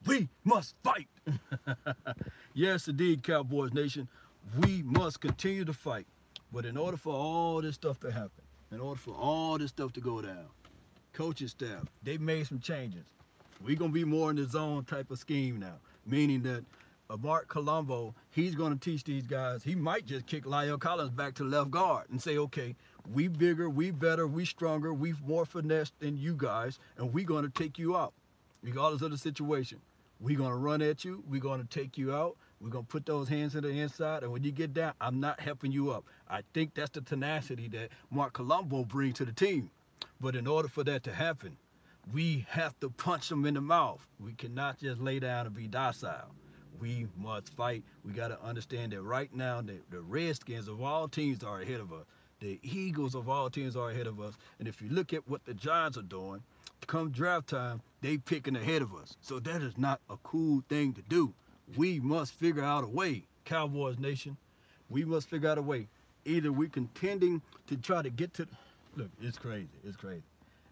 We 0.04 0.28
must 0.42 0.74
fight. 0.82 1.06
yes, 2.54 2.88
indeed, 2.88 3.22
Cowboys 3.22 3.72
Nation. 3.72 4.08
We 4.58 4.82
must 4.82 5.20
continue 5.20 5.64
to 5.64 5.72
fight. 5.72 6.06
But 6.52 6.66
in 6.66 6.76
order 6.76 6.96
for 6.96 7.14
all 7.14 7.62
this 7.62 7.76
stuff 7.76 8.00
to 8.00 8.10
happen, 8.10 8.42
in 8.72 8.80
order 8.80 8.98
for 8.98 9.14
all 9.14 9.58
this 9.58 9.70
stuff 9.70 9.92
to 9.92 10.00
go 10.00 10.20
down, 10.20 10.46
coaching 11.12 11.46
staff, 11.46 11.84
they 12.02 12.18
made 12.18 12.48
some 12.48 12.58
changes. 12.58 13.04
We're 13.64 13.76
gonna 13.76 13.92
be 13.92 14.04
more 14.04 14.30
in 14.30 14.36
the 14.36 14.44
zone 14.44 14.84
type 14.84 15.10
of 15.12 15.18
scheme 15.18 15.60
now, 15.60 15.76
meaning 16.06 16.42
that 16.42 16.64
Marc 17.20 17.48
Colombo, 17.48 18.14
he's 18.30 18.54
gonna 18.54 18.76
teach 18.76 19.04
these 19.04 19.26
guys. 19.26 19.62
He 19.62 19.74
might 19.74 20.06
just 20.06 20.26
kick 20.26 20.44
La'el 20.44 20.80
Collins 20.80 21.10
back 21.10 21.34
to 21.34 21.44
left 21.44 21.70
guard 21.70 22.08
and 22.10 22.20
say, 22.20 22.38
okay, 22.38 22.74
we 23.12 23.28
bigger, 23.28 23.68
we 23.68 23.90
better, 23.90 24.26
we 24.26 24.44
stronger, 24.44 24.94
we 24.94 25.12
more 25.26 25.44
finesse 25.44 25.92
than 25.98 26.16
you 26.16 26.34
guys, 26.34 26.78
and 26.96 27.12
we're 27.12 27.26
gonna 27.26 27.50
take 27.50 27.78
you 27.78 27.96
out, 27.96 28.14
regardless 28.62 29.02
of 29.02 29.10
the 29.10 29.18
situation. 29.18 29.80
We're 30.20 30.38
gonna 30.38 30.56
run 30.56 30.80
at 30.80 31.04
you, 31.04 31.22
we're 31.28 31.40
gonna 31.40 31.64
take 31.64 31.98
you 31.98 32.14
out, 32.14 32.36
we're 32.60 32.70
gonna 32.70 32.84
put 32.84 33.04
those 33.04 33.28
hands 33.28 33.52
to 33.52 33.60
the 33.60 33.68
inside, 33.68 34.22
and 34.22 34.32
when 34.32 34.44
you 34.44 34.52
get 34.52 34.72
down, 34.72 34.94
I'm 35.00 35.20
not 35.20 35.40
helping 35.40 35.72
you 35.72 35.90
up. 35.90 36.04
I 36.30 36.42
think 36.54 36.74
that's 36.74 36.90
the 36.90 37.00
tenacity 37.00 37.68
that 37.68 37.90
Marc 38.10 38.32
Colombo 38.32 38.84
brings 38.84 39.18
to 39.18 39.24
the 39.24 39.32
team. 39.32 39.70
But 40.20 40.36
in 40.36 40.46
order 40.46 40.68
for 40.68 40.84
that 40.84 41.02
to 41.04 41.12
happen, 41.12 41.56
we 42.12 42.46
have 42.48 42.78
to 42.80 42.90
punch 42.90 43.28
them 43.28 43.46
in 43.46 43.54
the 43.54 43.60
mouth. 43.60 44.04
We 44.18 44.32
cannot 44.32 44.78
just 44.78 45.00
lay 45.00 45.20
down 45.20 45.46
and 45.46 45.54
be 45.54 45.68
docile. 45.68 46.34
We 46.80 47.06
must 47.16 47.54
fight. 47.54 47.84
We 48.04 48.12
got 48.12 48.28
to 48.28 48.42
understand 48.42 48.92
that 48.92 49.02
right 49.02 49.32
now, 49.34 49.60
the, 49.60 49.76
the 49.90 50.00
Redskins 50.00 50.66
of 50.66 50.82
all 50.82 51.06
teams 51.06 51.44
are 51.44 51.60
ahead 51.60 51.80
of 51.80 51.92
us. 51.92 52.04
The 52.40 52.58
Eagles 52.62 53.14
of 53.14 53.28
all 53.28 53.48
teams 53.50 53.76
are 53.76 53.90
ahead 53.90 54.08
of 54.08 54.20
us. 54.20 54.34
And 54.58 54.66
if 54.66 54.82
you 54.82 54.88
look 54.88 55.12
at 55.12 55.28
what 55.28 55.44
the 55.44 55.54
Giants 55.54 55.96
are 55.96 56.02
doing, 56.02 56.42
come 56.88 57.10
draft 57.10 57.48
time, 57.48 57.80
they 58.00 58.18
picking 58.18 58.56
ahead 58.56 58.82
of 58.82 58.94
us. 58.94 59.16
So 59.20 59.38
that 59.38 59.62
is 59.62 59.78
not 59.78 60.00
a 60.10 60.16
cool 60.24 60.64
thing 60.68 60.92
to 60.94 61.02
do. 61.02 61.34
We 61.76 62.00
must 62.00 62.32
figure 62.32 62.64
out 62.64 62.82
a 62.82 62.88
way, 62.88 63.24
Cowboys 63.44 63.98
Nation. 63.98 64.36
We 64.90 65.04
must 65.04 65.28
figure 65.28 65.48
out 65.48 65.58
a 65.58 65.62
way. 65.62 65.86
Either 66.24 66.50
we 66.50 66.68
contending 66.68 67.42
to 67.68 67.76
try 67.76 68.02
to 68.02 68.10
get 68.10 68.34
to. 68.34 68.48
Look, 68.96 69.10
it's 69.20 69.38
crazy. 69.38 69.68
It's 69.84 69.96
crazy. 69.96 70.24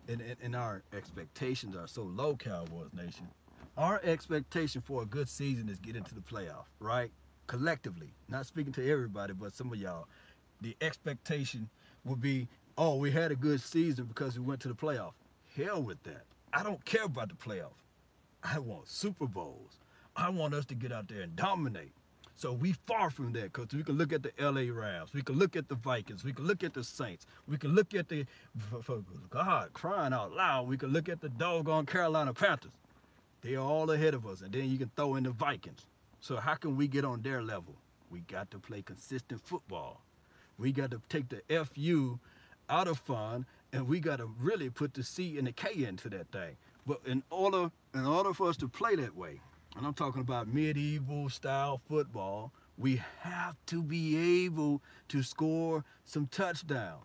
And, 0.08 0.20
and, 0.20 0.36
and 0.42 0.56
our 0.56 0.82
expectations 0.92 1.76
are 1.76 1.86
so 1.86 2.02
low, 2.02 2.36
Cowboys 2.36 2.90
Nation. 2.94 3.28
Our 3.76 4.00
expectation 4.02 4.80
for 4.80 5.02
a 5.02 5.06
good 5.06 5.28
season 5.28 5.68
is 5.68 5.78
get 5.78 5.96
into 5.96 6.14
the 6.14 6.20
playoff, 6.20 6.64
right? 6.80 7.10
Collectively, 7.46 8.12
not 8.28 8.46
speaking 8.46 8.72
to 8.74 8.90
everybody, 8.90 9.32
but 9.32 9.54
some 9.54 9.72
of 9.72 9.78
y'all. 9.78 10.06
The 10.60 10.76
expectation 10.80 11.68
would 12.04 12.20
be, 12.20 12.48
oh, 12.76 12.96
we 12.96 13.10
had 13.10 13.30
a 13.32 13.36
good 13.36 13.60
season 13.60 14.06
because 14.06 14.38
we 14.38 14.44
went 14.44 14.60
to 14.60 14.68
the 14.68 14.74
playoff. 14.74 15.12
Hell 15.56 15.82
with 15.82 16.02
that. 16.04 16.24
I 16.52 16.62
don't 16.62 16.84
care 16.84 17.04
about 17.04 17.28
the 17.28 17.34
playoff. 17.34 17.72
I 18.42 18.58
want 18.58 18.88
Super 18.88 19.26
Bowls. 19.26 19.78
I 20.16 20.28
want 20.30 20.54
us 20.54 20.66
to 20.66 20.74
get 20.74 20.92
out 20.92 21.08
there 21.08 21.22
and 21.22 21.36
dominate. 21.36 21.92
So 22.40 22.54
we 22.54 22.72
far 22.86 23.10
from 23.10 23.34
that 23.34 23.52
because 23.52 23.74
we 23.74 23.84
can 23.84 23.98
look 23.98 24.14
at 24.14 24.22
the 24.22 24.32
LA 24.40 24.72
Rams, 24.72 25.12
we 25.12 25.20
can 25.20 25.38
look 25.38 25.56
at 25.56 25.68
the 25.68 25.74
Vikings, 25.74 26.24
we 26.24 26.32
can 26.32 26.46
look 26.46 26.64
at 26.64 26.72
the 26.72 26.82
Saints, 26.82 27.26
we 27.46 27.58
can 27.58 27.74
look 27.74 27.94
at 27.94 28.08
the, 28.08 28.24
for, 28.56 28.80
for 28.80 29.02
God, 29.28 29.74
crying 29.74 30.14
out 30.14 30.32
loud, 30.32 30.66
we 30.66 30.78
can 30.78 30.88
look 30.88 31.10
at 31.10 31.20
the 31.20 31.28
doggone 31.28 31.84
Carolina 31.84 32.32
Panthers. 32.32 32.70
They 33.42 33.56
are 33.56 33.62
all 33.62 33.90
ahead 33.90 34.14
of 34.14 34.26
us, 34.26 34.40
and 34.40 34.50
then 34.52 34.70
you 34.70 34.78
can 34.78 34.90
throw 34.96 35.16
in 35.16 35.24
the 35.24 35.32
Vikings. 35.32 35.84
So 36.20 36.38
how 36.38 36.54
can 36.54 36.78
we 36.78 36.88
get 36.88 37.04
on 37.04 37.20
their 37.20 37.42
level? 37.42 37.74
We 38.10 38.20
got 38.20 38.50
to 38.52 38.58
play 38.58 38.80
consistent 38.80 39.42
football. 39.42 40.00
We 40.56 40.72
got 40.72 40.92
to 40.92 41.02
take 41.10 41.26
the 41.28 41.42
FU 41.66 42.18
out 42.70 42.88
of 42.88 42.98
fun, 43.00 43.44
and 43.70 43.86
we 43.86 44.00
got 44.00 44.16
to 44.16 44.30
really 44.40 44.70
put 44.70 44.94
the 44.94 45.04
C 45.04 45.36
and 45.36 45.46
the 45.46 45.52
K 45.52 45.84
into 45.84 46.08
that 46.08 46.32
thing. 46.32 46.56
But 46.86 47.00
in 47.04 47.22
order, 47.28 47.70
in 47.92 48.06
order 48.06 48.32
for 48.32 48.48
us 48.48 48.56
to 48.56 48.68
play 48.68 48.96
that 48.96 49.14
way, 49.14 49.40
and 49.76 49.86
I'm 49.86 49.94
talking 49.94 50.20
about 50.20 50.48
medieval 50.48 51.28
style 51.28 51.80
football, 51.88 52.52
we 52.76 53.02
have 53.20 53.56
to 53.66 53.82
be 53.82 54.44
able 54.44 54.82
to 55.08 55.22
score 55.22 55.84
some 56.04 56.26
touchdowns. 56.26 57.04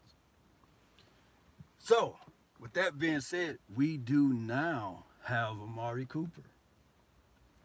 So, 1.79 2.17
with 2.59 2.73
that 2.73 2.97
being 2.97 3.21
said, 3.21 3.59
we 3.75 3.97
do 3.97 4.33
now 4.33 5.03
have 5.23 5.51
Amari 5.51 6.05
Cooper. 6.05 6.41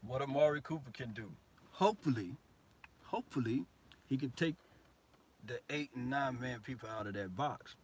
What 0.06 0.22
Amari 0.22 0.60
Cooper 0.60 0.90
can 0.92 1.12
do. 1.12 1.30
Hopefully, 1.72 2.36
hopefully, 3.04 3.64
he 4.06 4.16
can 4.16 4.30
take 4.30 4.56
the 5.46 5.60
eight 5.70 5.90
and 5.94 6.10
nine 6.10 6.38
man 6.40 6.60
people 6.60 6.88
out 6.88 7.06
of 7.06 7.14
that 7.14 7.36
box. 7.36 7.76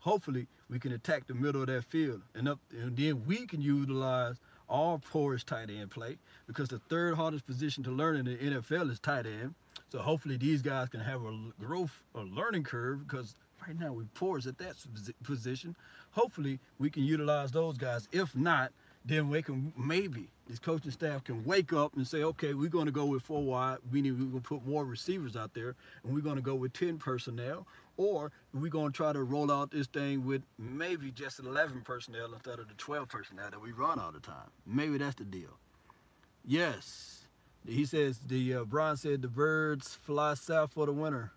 Hopefully, 0.00 0.46
we 0.70 0.78
can 0.78 0.92
attack 0.92 1.26
the 1.26 1.34
middle 1.34 1.60
of 1.62 1.66
that 1.66 1.84
field, 1.84 2.22
and 2.34 2.48
up, 2.48 2.60
and 2.70 2.96
then 2.96 3.24
we 3.26 3.46
can 3.46 3.60
utilize 3.60 4.36
all 4.68 4.98
porous 4.98 5.44
tight 5.44 5.70
end 5.70 5.90
play 5.90 6.18
because 6.46 6.68
the 6.68 6.78
third 6.88 7.14
hardest 7.14 7.46
position 7.46 7.82
to 7.84 7.90
learn 7.90 8.16
in 8.16 8.24
the 8.24 8.36
NFL 8.36 8.90
is 8.90 8.98
tight 8.98 9.26
end. 9.26 9.54
So 9.90 10.00
hopefully 10.00 10.36
these 10.36 10.62
guys 10.62 10.88
can 10.88 11.00
have 11.00 11.22
a 11.22 11.38
growth, 11.60 12.02
a 12.14 12.20
learning 12.20 12.64
curve 12.64 13.06
because 13.06 13.34
right 13.66 13.78
now 13.78 13.92
we're 13.92 14.04
porous 14.14 14.46
at 14.46 14.58
that 14.58 14.74
position. 15.22 15.76
Hopefully 16.12 16.58
we 16.78 16.90
can 16.90 17.04
utilize 17.04 17.52
those 17.52 17.78
guys. 17.78 18.08
If 18.12 18.36
not, 18.36 18.72
then 19.08 19.28
we 19.30 19.42
can 19.42 19.72
maybe 19.76 20.28
this 20.48 20.58
coaching 20.58 20.90
staff 20.90 21.24
can 21.24 21.44
wake 21.44 21.72
up 21.72 21.96
and 21.96 22.06
say, 22.06 22.22
okay, 22.22 22.54
we're 22.54 22.68
going 22.68 22.86
to 22.86 22.92
go 22.92 23.06
with 23.06 23.22
four 23.22 23.42
wide, 23.42 23.78
meaning 23.90 24.12
we're 24.12 24.26
going 24.26 24.42
to 24.42 24.48
put 24.48 24.66
more 24.66 24.84
receivers 24.84 25.36
out 25.36 25.54
there, 25.54 25.74
and 26.02 26.14
we're 26.14 26.22
going 26.22 26.36
to 26.36 26.42
go 26.42 26.54
with 26.54 26.72
10 26.72 26.98
personnel, 26.98 27.66
or 27.96 28.32
we're 28.54 28.70
going 28.70 28.92
to 28.92 28.96
try 28.96 29.12
to 29.12 29.22
roll 29.22 29.50
out 29.50 29.70
this 29.70 29.86
thing 29.86 30.24
with 30.24 30.42
maybe 30.58 31.10
just 31.10 31.38
11 31.38 31.82
personnel 31.82 32.32
instead 32.32 32.58
of 32.58 32.68
the 32.68 32.74
12 32.74 33.08
personnel 33.08 33.50
that 33.50 33.60
we 33.60 33.72
run 33.72 33.98
all 33.98 34.12
the 34.12 34.20
time. 34.20 34.50
Maybe 34.66 34.98
that's 34.98 35.16
the 35.16 35.24
deal. 35.24 35.58
Yes, 36.44 37.26
he 37.66 37.84
says 37.84 38.20
the 38.26 38.54
uh, 38.54 38.64
Brian 38.64 38.96
said 38.96 39.20
the 39.20 39.28
birds 39.28 39.94
fly 39.94 40.34
south 40.34 40.72
for 40.72 40.86
the 40.86 40.92
winter. 40.92 41.32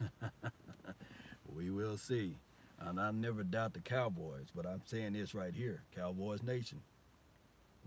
we 1.54 1.70
will 1.70 1.96
see. 1.96 2.36
And 2.78 3.00
I 3.00 3.10
never 3.10 3.42
doubt 3.42 3.72
the 3.72 3.80
Cowboys, 3.80 4.48
but 4.54 4.66
I'm 4.66 4.82
saying 4.84 5.14
this 5.14 5.34
right 5.34 5.54
here, 5.54 5.82
Cowboys 5.96 6.42
Nation. 6.42 6.82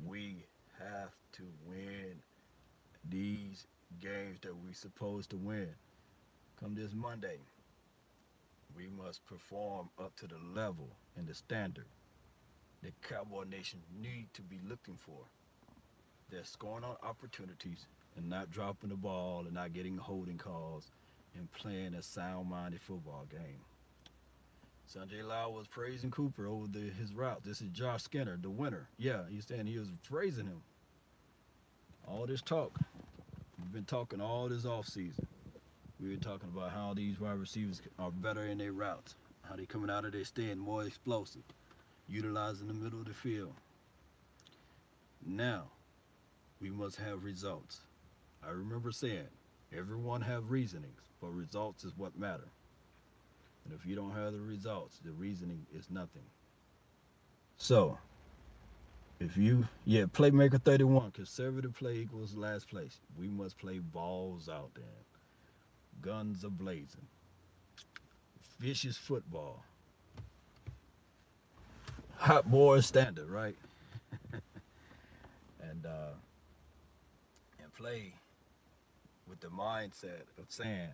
We 0.06 0.46
have 0.80 1.14
to 1.34 1.44
win 1.68 2.16
these 3.10 3.68
games 4.02 4.40
that 4.42 4.56
we're 4.56 4.74
supposed 4.74 5.30
to 5.32 5.38
win. 5.38 5.70
Come 6.60 6.76
this 6.76 6.94
Monday, 6.94 7.40
we 8.76 8.88
must 8.88 9.26
perform 9.26 9.90
up 10.00 10.16
to 10.18 10.28
the 10.28 10.38
level 10.56 10.90
and 11.18 11.28
the 11.28 11.34
standard 11.34 11.86
that 12.84 12.94
Cowboy 13.02 13.44
Nation 13.44 13.80
need 14.02 14.28
to 14.34 14.42
be 14.42 14.60
looking 14.68 14.96
for. 14.96 15.26
They're 16.30 16.44
scoring 16.44 16.84
on 16.84 16.96
opportunities 17.04 17.88
and 18.16 18.30
not 18.30 18.52
dropping 18.52 18.90
the 18.90 18.96
ball 18.96 19.44
and 19.46 19.54
not 19.54 19.74
getting 19.74 19.98
holding 19.98 20.38
calls 20.38 20.92
and 21.36 21.52
playing 21.52 21.96
a 21.96 22.02
sound-minded 22.02 22.82
football 22.82 23.26
game. 23.30 23.60
Sanjay 24.90 25.24
Lal 25.24 25.54
was 25.54 25.68
praising 25.68 26.10
Cooper 26.10 26.48
over 26.48 26.66
the, 26.68 26.80
his 26.80 27.14
route. 27.14 27.44
This 27.44 27.62
is 27.62 27.70
Josh 27.70 28.02
Skinner, 28.04 28.40
the 28.42 28.50
winner. 28.50 28.90
Yeah, 28.98 29.22
he's 29.30 29.46
saying 29.46 29.68
he 29.68 29.78
was 29.78 29.90
praising 30.10 30.48
him. 30.48 30.62
All 32.08 32.26
this 32.26 32.42
talk, 32.42 32.72
we've 33.60 33.72
been 33.72 33.86
talking 33.86 34.20
all 34.20 34.50
this 34.50 34.66
off 34.66 34.88
season. 34.88 35.28
We 36.02 36.10
were 36.10 36.16
talking 36.16 36.50
about 36.52 36.72
how 36.72 36.96
these 36.96 37.20
wide 37.20 37.38
receivers 37.38 37.84
are 38.00 38.10
better 38.10 38.46
in 38.46 38.58
their 38.58 38.72
routes, 38.72 39.14
how 39.48 39.56
they 39.56 39.68
coming 39.68 39.92
out 39.92 40.06
of 40.06 40.14
their 40.14 40.24
stand 40.24 40.60
more 40.60 40.84
explosive, 40.84 41.44
utilizing 42.08 42.68
the 42.68 42.74
middle 42.74 43.00
of 43.00 43.06
the 43.06 43.14
field. 43.14 43.54
Now, 45.24 45.66
we 46.60 46.72
must 46.72 46.96
have 46.96 47.24
results. 47.24 47.82
I 48.44 48.50
remember 48.50 48.92
saying, 48.92 49.28
everyone 49.72 50.22
have 50.22 50.50
reasonings, 50.50 51.02
but 51.22 51.28
results 51.28 51.84
is 51.84 51.96
what 51.96 52.18
matter. 52.18 52.48
And 53.66 53.74
if 53.74 53.86
you 53.86 53.96
don't 53.96 54.12
have 54.12 54.34
the 54.34 54.40
results, 54.40 55.00
the 55.04 55.12
reasoning 55.12 55.66
is 55.76 55.90
nothing. 55.90 56.24
So, 57.58 57.98
if 59.20 59.36
you, 59.36 59.68
yeah, 59.86 60.04
playmaker 60.06 60.62
31, 60.62 61.12
conservative 61.12 61.76
play 61.76 61.98
equals 61.98 62.36
last 62.36 62.70
place. 62.70 63.00
We 63.18 63.28
must 63.28 63.58
play 63.58 63.80
balls 63.80 64.48
out 64.48 64.72
there. 64.76 64.86
Guns 66.02 66.46
are 66.46 66.50
blazing. 66.50 67.08
Vicious 68.60 68.96
football. 68.96 69.64
Hot 72.16 72.50
boy 72.50 72.80
standard, 72.80 73.30
right? 73.30 73.56
and 75.62 75.86
uh, 75.86 76.14
and 77.62 77.74
play 77.74 78.14
with 79.28 79.40
the 79.42 79.48
mindset 79.48 80.24
of 80.38 80.46
saying, 80.50 80.90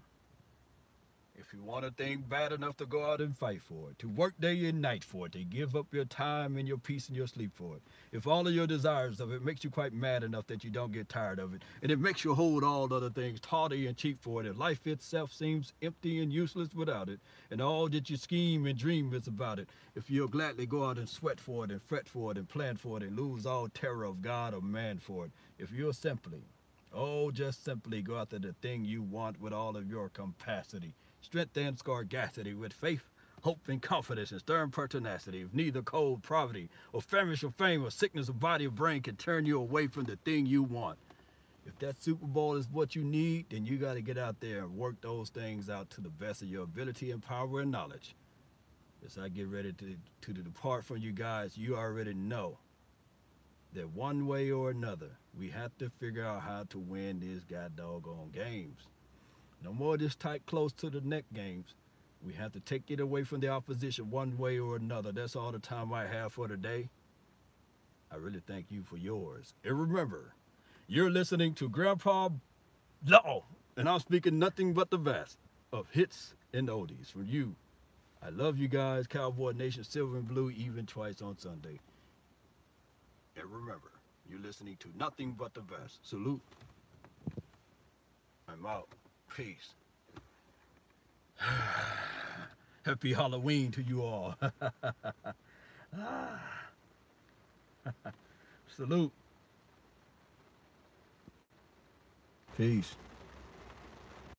if 1.38 1.54
you 1.54 1.62
want 1.62 1.86
a 1.86 1.92
thing 1.92 2.24
bad 2.27 2.51
enough 2.51 2.77
to 2.77 2.86
go 2.86 3.04
out 3.04 3.20
and 3.20 3.38
fight 3.38 3.62
for 3.62 3.89
it, 3.89 4.00
to 4.00 4.08
work 4.08 4.34
day 4.39 4.65
and 4.65 4.82
night 4.82 5.04
for 5.04 5.25
it, 5.25 5.34
to 5.34 5.44
give 5.44 5.75
up 5.75 5.94
your 5.94 6.06
time 6.06 6.58
and 6.58 6.68
your 6.68 6.77
peace 6.77 7.08
and 7.08 7.18
your 7.18 7.27
sleep 7.27 7.51
for 7.54 7.75
it. 7.75 7.82
If 8.12 8.25
all 8.25 8.48
of 8.48 8.54
your 8.54 8.68
desires 8.68 9.20
of 9.20 9.32
it 9.32 9.44
makes 9.44 9.63
you 9.63 9.70
quite 9.70 9.94
mad 9.94 10.24
enough 10.24 10.48
that 10.48 10.63
you 10.63 10.70
don't 10.70 10.94
get 10.94 11.10
tired 11.10 11.39
of 11.39 11.54
it, 11.54 11.62
and 11.82 11.92
it 11.92 12.00
makes 12.00 12.24
you 12.24 12.34
hold 12.36 12.63
all 12.63 12.92
other 12.94 13.10
things 13.10 13.39
tawdry 13.39 13.86
and 13.86 13.98
cheap 13.98 14.22
for 14.22 14.42
it, 14.42 14.48
and 14.48 14.58
life 14.58 14.88
itself 14.88 15.34
seems 15.34 15.74
empty 15.82 16.22
and 16.22 16.32
useless 16.32 16.74
without 16.74 17.10
it, 17.10 17.20
and 17.51 17.62
all 17.62 17.89
that 17.89 18.10
you 18.10 18.18
scheme 18.18 18.65
and 18.65 18.80
dream 18.80 19.13
is 19.13 19.27
about 19.27 19.60
it, 19.60 19.70
if 19.96 20.10
you'll 20.10 20.27
gladly 20.27 20.65
go 20.65 20.86
out 20.86 20.98
and 20.98 21.10
sweat 21.10 21.39
for 21.39 21.65
it 21.65 21.72
and 21.72 21.82
fret 21.82 22.08
for 22.08 22.32
it 22.32 22.38
and 22.38 22.48
plan 22.48 22.77
for 22.77 22.98
it 22.98 23.04
and 23.04 23.18
lose 23.18 23.46
all 23.46 23.68
terror 23.68 24.04
of 24.04 24.22
God 24.22 24.54
or 24.54 24.62
man 24.62 25.00
for 25.00 25.25
it, 25.25 25.32
if 25.60 25.72
you'll 25.72 25.94
simply, 25.94 26.44
oh, 26.94 27.30
just 27.32 27.63
simply 27.63 28.01
go 28.01 28.18
after 28.18 28.39
the 28.39 28.54
thing 28.62 28.86
you 28.86 29.01
want 29.01 29.42
with 29.42 29.54
all 29.54 29.75
of 29.75 29.89
your 29.89 30.10
capacity, 30.10 30.94
strength 31.25 31.58
and 31.58 31.77
scarcity 31.77 32.53
with 32.53 32.72
faith, 32.72 33.03
hope 33.41 33.67
and 33.67 33.82
confidence 33.82 34.32
and 34.32 34.39
stern 34.39 34.70
pertinacity. 34.70 35.41
If 35.41 35.53
neither 35.53 35.82
cold 35.82 36.24
poverty 36.24 36.70
or 36.94 37.01
famish 37.01 37.44
or 37.44 37.51
fame 37.51 37.84
or 37.84 37.89
sickness 37.89 38.29
of 38.29 38.39
body 38.39 38.67
or 38.67 38.72
brain 38.72 39.01
can 39.01 39.15
turn 39.15 39.46
you 39.46 39.60
away 39.60 39.88
from 39.88 40.03
the 40.05 40.17
thing 40.17 40.46
you 40.46 40.63
want. 40.63 40.98
If 41.65 41.79
that 41.79 42.01
Super 42.01 42.27
Bowl 42.27 42.55
is 42.55 42.70
what 42.70 42.96
you 42.96 43.03
need, 43.03 43.48
then 43.50 43.65
you 43.65 43.77
got 43.77 43.96
to 43.96 44.01
get 44.01 44.20
out 44.20 44.39
there 44.39 44.60
and 44.60 44.77
work 44.77 45.01
those 45.01 45.29
things 45.29 45.67
out 45.67 45.89
to 45.91 46.01
the 46.01 46.10
best 46.10 46.44
of 46.44 46.48
your 46.48 46.63
ability 46.63 47.10
and 47.10 47.24
power 47.24 47.62
and 47.62 47.72
knowledge. 47.72 48.15
As 49.03 49.17
I 49.17 49.29
get 49.29 49.48
ready 49.48 49.74
to, 49.74 49.96
to 50.22 50.34
depart 50.34 50.86
from 50.86 50.98
you 50.98 51.12
guys, 51.12 51.58
you 51.58 51.75
already 51.75 52.13
know 52.13 52.60
that 53.74 53.89
one 53.89 54.27
way 54.27 54.51
or 54.51 54.70
another, 54.70 55.10
we 55.38 55.50
have 55.50 55.75
to 55.79 55.89
figure 55.89 56.24
out 56.24 56.41
how 56.41 56.65
to 56.70 56.77
win 56.77 57.20
these 57.20 57.44
god 57.44 57.75
doggone 57.75 58.29
games. 58.32 58.88
No 59.65 59.74
more 59.74 59.98
just 59.98 60.19
tight 60.19 60.45
close 60.45 60.72
to 60.74 60.91
the 60.91 61.01
neck 61.01 61.25
games. 61.34 61.74
We 62.24 62.34
have 62.34 62.51
to 62.51 62.60
take 62.60 62.91
it 62.91 63.00
away 63.00 63.24
from 63.24 63.39
the 63.39 63.48
opposition 63.48 64.12
one 64.12 64.38
way 64.38 64.60
or 64.60 64.75
another. 64.75 65.12
That's 65.12 65.36
all 65.36 65.51
the 65.51 65.57
time 65.57 65.91
I 65.91 66.05
have 66.05 66.34
for 66.34 66.48
today. 66.48 66.89
I 68.12 68.17
really 68.17 68.43
thank 68.45 68.69
you 68.69 68.84
for 68.84 68.95
yours. 68.95 69.55
And 69.63 69.79
remember, 69.79 70.36
you're 70.86 71.10
listening 71.10 71.55
to 71.55 71.67
Grandpa 71.67 72.29
Law, 73.07 73.45
and 73.75 73.89
I'm 73.89 74.00
speaking 74.01 74.38
nothing 74.38 74.75
but 74.75 74.91
the 74.91 75.00
best 75.00 75.39
of 75.74 75.89
hits 75.89 76.36
and 76.53 76.69
oldies 76.69 77.12
from 77.12 77.25
you. 77.25 77.55
I 78.22 78.29
love 78.29 78.60
you 78.60 78.67
guys, 78.67 79.07
Cowboy 79.07 79.53
Nation, 79.53 79.84
Silver 79.84 80.17
and 80.17 80.27
Blue, 80.27 80.51
even 80.51 80.86
twice 80.86 81.24
on 81.24 81.39
Sunday. 81.39 81.79
And 83.36 83.45
remember, 83.50 83.93
you're 84.29 84.39
listening 84.39 84.77
to 84.81 84.89
nothing 84.95 85.31
but 85.31 85.55
the 85.55 85.62
best. 85.62 86.07
Salute. 86.07 86.41
I'm 88.48 88.63
out. 88.67 88.89
Peace. 89.36 89.74
Happy 92.86 93.12
Halloween 93.12 93.72
to 93.72 93.82
you 93.82 94.01
all. 94.04 94.36
Ah. 95.98 96.42
Salute. 98.75 99.12
Peace. 102.58 102.96